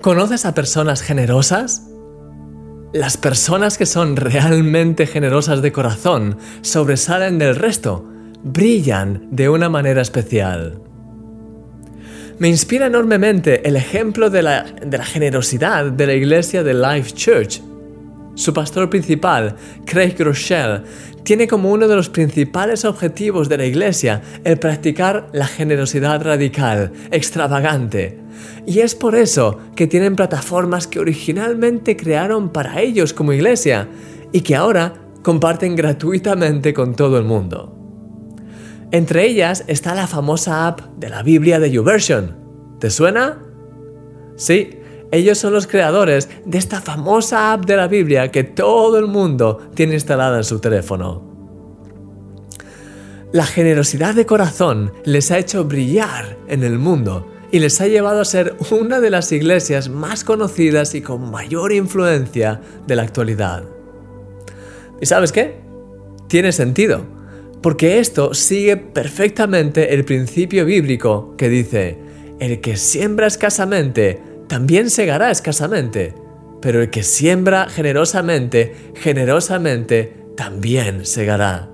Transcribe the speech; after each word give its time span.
¿Conoces 0.00 0.46
a 0.46 0.54
personas 0.54 1.02
generosas? 1.02 1.88
Las 2.92 3.16
personas 3.16 3.76
que 3.76 3.84
son 3.84 4.14
realmente 4.14 5.08
generosas 5.08 5.60
de 5.60 5.72
corazón 5.72 6.38
sobresalen 6.60 7.40
del 7.40 7.56
resto, 7.56 8.08
brillan 8.44 9.26
de 9.32 9.48
una 9.48 9.68
manera 9.68 10.00
especial. 10.00 10.80
Me 12.38 12.46
inspira 12.46 12.86
enormemente 12.86 13.66
el 13.68 13.74
ejemplo 13.74 14.30
de 14.30 14.42
la, 14.42 14.66
generosidad 15.02 15.86
de 15.86 16.06
la 16.06 16.14
iglesia 16.14 16.62
de 16.62 16.74
Life 16.74 17.10
Church. 17.14 17.60
Su 18.36 18.54
pastor 18.54 18.88
principal, 18.88 19.56
Craig 19.84 20.14
Rochelle, 20.20 20.84
tiene 21.22 21.46
como 21.46 21.70
uno 21.70 21.88
de 21.88 21.96
los 21.96 22.08
principales 22.08 22.84
objetivos 22.84 23.48
de 23.48 23.58
la 23.58 23.66
iglesia 23.66 24.22
el 24.44 24.58
practicar 24.58 25.28
la 25.32 25.46
generosidad 25.46 26.22
radical, 26.22 26.92
extravagante, 27.10 28.18
y 28.66 28.80
es 28.80 28.94
por 28.94 29.14
eso 29.14 29.58
que 29.74 29.86
tienen 29.86 30.16
plataformas 30.16 30.86
que 30.86 31.00
originalmente 31.00 31.96
crearon 31.96 32.50
para 32.50 32.80
ellos 32.80 33.12
como 33.12 33.32
iglesia 33.32 33.88
y 34.32 34.42
que 34.42 34.56
ahora 34.56 34.94
comparten 35.22 35.76
gratuitamente 35.76 36.74
con 36.74 36.94
todo 36.94 37.18
el 37.18 37.24
mundo. 37.24 37.74
Entre 38.90 39.26
ellas 39.26 39.64
está 39.66 39.94
la 39.94 40.06
famosa 40.06 40.66
app 40.66 40.80
de 40.96 41.10
la 41.10 41.22
Biblia 41.22 41.58
de 41.58 41.70
YouVersion. 41.70 42.36
¿Te 42.78 42.90
suena? 42.90 43.42
Sí, 44.36 44.77
ellos 45.10 45.38
son 45.38 45.52
los 45.52 45.66
creadores 45.66 46.28
de 46.44 46.58
esta 46.58 46.80
famosa 46.80 47.52
app 47.52 47.64
de 47.64 47.76
la 47.76 47.88
Biblia 47.88 48.30
que 48.30 48.44
todo 48.44 48.98
el 48.98 49.06
mundo 49.06 49.70
tiene 49.74 49.94
instalada 49.94 50.36
en 50.36 50.44
su 50.44 50.58
teléfono. 50.60 51.22
La 53.32 53.44
generosidad 53.44 54.14
de 54.14 54.26
corazón 54.26 54.92
les 55.04 55.30
ha 55.30 55.38
hecho 55.38 55.64
brillar 55.64 56.38
en 56.48 56.62
el 56.62 56.78
mundo 56.78 57.26
y 57.50 57.58
les 57.58 57.80
ha 57.80 57.86
llevado 57.86 58.20
a 58.20 58.24
ser 58.24 58.56
una 58.70 59.00
de 59.00 59.10
las 59.10 59.32
iglesias 59.32 59.88
más 59.88 60.24
conocidas 60.24 60.94
y 60.94 61.02
con 61.02 61.30
mayor 61.30 61.72
influencia 61.72 62.60
de 62.86 62.96
la 62.96 63.02
actualidad. 63.02 63.64
¿Y 65.00 65.06
sabes 65.06 65.32
qué? 65.32 65.60
Tiene 66.26 66.52
sentido, 66.52 67.04
porque 67.62 67.98
esto 67.98 68.34
sigue 68.34 68.76
perfectamente 68.76 69.94
el 69.94 70.04
principio 70.04 70.64
bíblico 70.64 71.34
que 71.36 71.48
dice, 71.48 71.98
el 72.40 72.60
que 72.60 72.76
siembra 72.76 73.26
escasamente, 73.26 74.20
también 74.48 74.90
segará 74.90 75.30
escasamente, 75.30 76.14
pero 76.60 76.82
el 76.82 76.90
que 76.90 77.02
siembra 77.02 77.68
generosamente, 77.68 78.74
generosamente, 78.94 80.14
también 80.36 81.04
segará. 81.04 81.70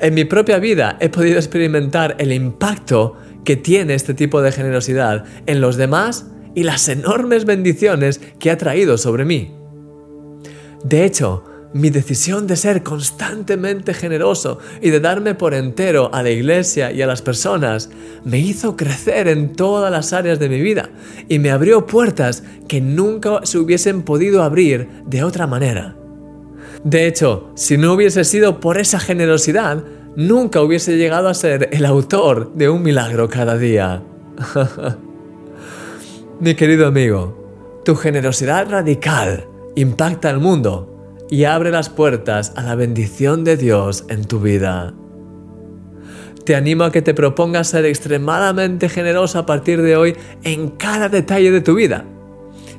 En 0.00 0.14
mi 0.14 0.24
propia 0.24 0.58
vida 0.58 0.96
he 1.00 1.08
podido 1.08 1.36
experimentar 1.36 2.16
el 2.18 2.32
impacto 2.32 3.16
que 3.44 3.56
tiene 3.56 3.94
este 3.94 4.14
tipo 4.14 4.40
de 4.40 4.52
generosidad 4.52 5.24
en 5.46 5.60
los 5.60 5.76
demás 5.76 6.26
y 6.54 6.62
las 6.62 6.88
enormes 6.88 7.44
bendiciones 7.44 8.20
que 8.38 8.50
ha 8.50 8.58
traído 8.58 8.96
sobre 8.98 9.24
mí. 9.24 9.54
De 10.84 11.04
hecho, 11.04 11.44
mi 11.72 11.90
decisión 11.90 12.46
de 12.46 12.56
ser 12.56 12.82
constantemente 12.82 13.92
generoso 13.92 14.58
y 14.80 14.90
de 14.90 15.00
darme 15.00 15.34
por 15.34 15.54
entero 15.54 16.10
a 16.12 16.22
la 16.22 16.30
iglesia 16.30 16.90
y 16.92 17.02
a 17.02 17.06
las 17.06 17.22
personas 17.22 17.90
me 18.24 18.38
hizo 18.38 18.76
crecer 18.76 19.28
en 19.28 19.54
todas 19.54 19.92
las 19.92 20.12
áreas 20.12 20.38
de 20.38 20.48
mi 20.48 20.60
vida 20.60 20.90
y 21.28 21.38
me 21.38 21.50
abrió 21.50 21.86
puertas 21.86 22.42
que 22.68 22.80
nunca 22.80 23.40
se 23.44 23.58
hubiesen 23.58 24.02
podido 24.02 24.42
abrir 24.42 24.88
de 25.06 25.22
otra 25.22 25.46
manera. 25.46 25.94
De 26.84 27.06
hecho, 27.06 27.50
si 27.54 27.76
no 27.76 27.92
hubiese 27.92 28.24
sido 28.24 28.60
por 28.60 28.78
esa 28.78 29.00
generosidad, 29.00 29.84
nunca 30.16 30.62
hubiese 30.62 30.96
llegado 30.96 31.28
a 31.28 31.34
ser 31.34 31.68
el 31.72 31.84
autor 31.84 32.54
de 32.54 32.68
un 32.68 32.82
milagro 32.82 33.28
cada 33.28 33.58
día. 33.58 34.02
Mi 36.40 36.54
querido 36.54 36.86
amigo, 36.86 37.80
tu 37.84 37.96
generosidad 37.96 38.70
radical 38.70 39.46
impacta 39.74 40.30
al 40.30 40.38
mundo 40.38 40.97
y 41.30 41.44
abre 41.44 41.70
las 41.70 41.88
puertas 41.88 42.52
a 42.56 42.62
la 42.62 42.74
bendición 42.74 43.44
de 43.44 43.56
Dios 43.56 44.04
en 44.08 44.24
tu 44.24 44.40
vida. 44.40 44.94
Te 46.44 46.54
animo 46.54 46.84
a 46.84 46.92
que 46.92 47.02
te 47.02 47.12
propongas 47.12 47.68
ser 47.68 47.84
extremadamente 47.84 48.88
generoso 48.88 49.38
a 49.38 49.46
partir 49.46 49.82
de 49.82 49.96
hoy 49.96 50.16
en 50.44 50.70
cada 50.70 51.08
detalle 51.08 51.50
de 51.50 51.60
tu 51.60 51.74
vida. 51.74 52.04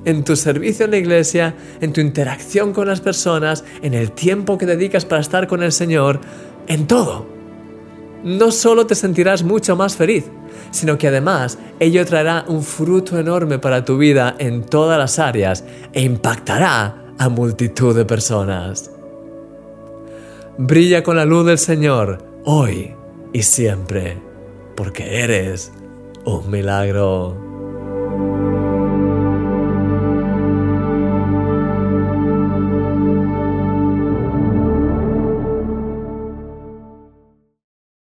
En 0.05 0.23
tu 0.23 0.35
servicio 0.35 0.85
en 0.85 0.91
la 0.91 0.97
iglesia, 0.97 1.55
en 1.79 1.93
tu 1.93 2.01
interacción 2.01 2.73
con 2.73 2.87
las 2.87 3.01
personas, 3.01 3.63
en 3.83 3.93
el 3.93 4.11
tiempo 4.11 4.57
que 4.57 4.65
dedicas 4.65 5.05
para 5.05 5.21
estar 5.21 5.47
con 5.47 5.61
el 5.61 5.71
Señor, 5.71 6.19
en 6.67 6.87
todo. 6.87 7.27
No 8.23 8.51
solo 8.51 8.87
te 8.87 8.95
sentirás 8.95 9.43
mucho 9.43 9.75
más 9.75 9.95
feliz, 9.95 10.25
sino 10.71 10.97
que 10.97 11.07
además 11.07 11.59
ello 11.79 12.05
traerá 12.05 12.45
un 12.47 12.63
fruto 12.63 13.19
enorme 13.19 13.59
para 13.59 13.85
tu 13.85 13.97
vida 13.97 14.35
en 14.39 14.63
todas 14.63 14.97
las 14.97 15.19
áreas 15.19 15.63
e 15.93 16.01
impactará 16.01 17.08
a 17.19 17.27
multitud 17.27 17.95
de 17.95 18.05
personas. 18.05 18.89
Brilla 20.57 21.03
con 21.03 21.17
la 21.17 21.25
luz 21.25 21.45
del 21.45 21.57
Señor 21.57 22.23
hoy 22.45 22.95
y 23.33 23.43
siempre, 23.43 24.17
porque 24.75 25.21
eres 25.21 25.71
un 26.25 26.49
milagro. 26.49 27.48